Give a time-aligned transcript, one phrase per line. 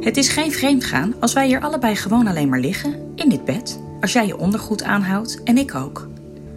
[0.00, 3.80] Het is geen vreemdgaan als wij hier allebei gewoon alleen maar liggen, in dit bed.
[4.00, 6.08] Als jij je ondergoed aanhoudt en ik ook.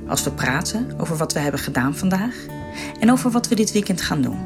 [0.07, 2.35] Als we praten over wat we hebben gedaan vandaag
[2.99, 4.39] en over wat we dit weekend gaan doen.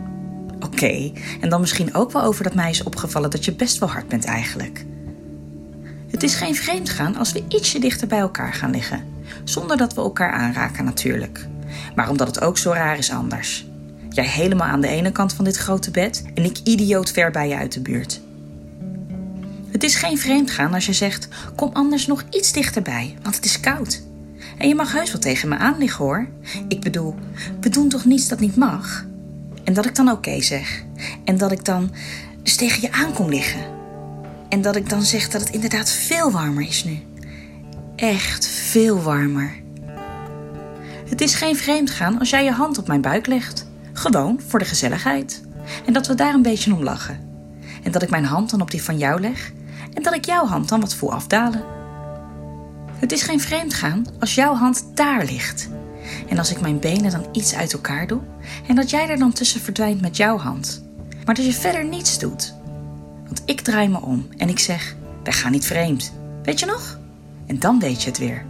[0.59, 1.11] Oké,
[1.41, 4.07] en dan misschien ook wel over dat mij is opgevallen dat je best wel hard
[4.07, 4.85] bent eigenlijk.
[6.11, 9.03] Het is geen vreemdgaan als we ietsje dichter bij elkaar gaan liggen,
[9.43, 11.47] zonder dat we elkaar aanraken natuurlijk.
[11.95, 13.65] Maar omdat het ook zo raar is anders.
[14.09, 17.47] Jij helemaal aan de ene kant van dit grote bed en ik idioot ver bij
[17.47, 18.21] je uit de buurt.
[19.85, 23.59] Het is geen vreemdgaan als je zegt: kom anders nog iets dichterbij, want het is
[23.59, 24.01] koud.
[24.57, 26.27] En je mag heus wel tegen me aan liggen hoor.
[26.67, 27.15] Ik bedoel,
[27.59, 29.05] we doen toch niets dat niet mag?
[29.63, 30.83] En dat ik dan oké zeg.
[31.25, 31.91] En dat ik dan
[32.43, 33.59] dus tegen je aan kom liggen.
[34.49, 36.99] En dat ik dan zeg dat het inderdaad veel warmer is nu.
[37.95, 39.61] Echt veel warmer.
[41.09, 43.67] Het is geen vreemdgaan als jij je hand op mijn buik legt.
[43.93, 45.43] Gewoon voor de gezelligheid.
[45.85, 47.19] En dat we daar een beetje om lachen.
[47.83, 49.53] En dat ik mijn hand dan op die van jou leg.
[49.95, 51.63] En dat ik jouw hand dan wat voel afdalen.
[52.95, 55.69] Het is geen vreemdgaan als jouw hand daar ligt.
[56.29, 58.21] En als ik mijn benen dan iets uit elkaar doe.
[58.67, 60.83] En dat jij er dan tussen verdwijnt met jouw hand.
[61.25, 62.53] Maar dat je verder niets doet.
[63.25, 66.13] Want ik draai me om en ik zeg: wij gaan niet vreemd.
[66.43, 66.99] Weet je nog?
[67.45, 68.45] En dan weet je het weer.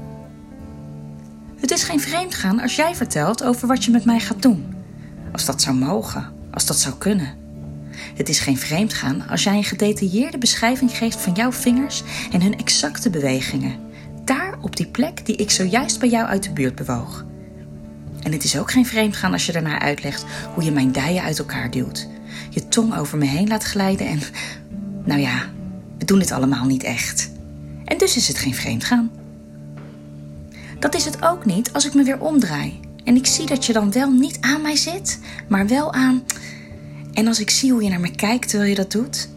[1.59, 4.73] Het is geen vreemdgaan als jij vertelt over wat je met mij gaat doen.
[5.31, 7.44] Als dat zou mogen, als dat zou kunnen.
[8.16, 12.57] Het is geen vreemdgaan als jij een gedetailleerde beschrijving geeft van jouw vingers en hun
[12.57, 13.80] exacte bewegingen.
[14.23, 17.25] Daar op die plek die ik zojuist bij jou uit de buurt bewoog.
[18.22, 21.39] En het is ook geen vreemdgaan als je daarna uitlegt hoe je mijn dijen uit
[21.39, 22.07] elkaar duwt.
[22.49, 24.19] Je tong over me heen laat glijden en.
[25.03, 25.50] Nou ja,
[25.97, 27.31] we doen dit allemaal niet echt.
[27.85, 29.11] En dus is het geen vreemdgaan.
[30.79, 32.79] Dat is het ook niet als ik me weer omdraai.
[33.03, 36.23] En ik zie dat je dan wel niet aan mij zit, maar wel aan.
[37.16, 39.30] En als ik zie hoe je naar me kijkt terwijl je dat doet.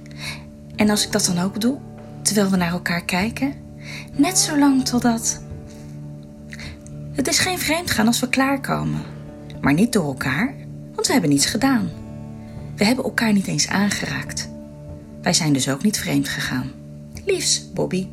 [0.77, 1.79] En als ik dat dan ook doe,
[2.23, 3.55] terwijl we naar elkaar kijken.
[4.13, 5.43] Net zo lang totdat.
[7.13, 9.03] Het is geen vreemdgaan als we klaarkomen.
[9.61, 10.55] Maar niet door elkaar,
[10.95, 11.91] want we hebben niets gedaan.
[12.77, 14.49] We hebben elkaar niet eens aangeraakt.
[15.23, 16.71] Wij zijn dus ook niet vreemd gegaan.
[17.25, 18.09] Liefs, Bobby.